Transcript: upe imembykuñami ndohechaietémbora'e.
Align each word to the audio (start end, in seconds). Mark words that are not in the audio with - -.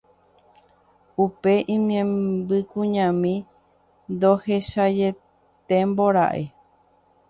upe 1.25 1.53
imembykuñami 1.75 3.35
ndohechaietémbora'e. 4.13 6.43